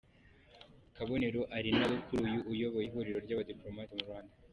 [0.95, 4.33] Kabonero, ari nawe kuri ubu uyoboye ihuriro rw’abadipolomate mu Rwanda.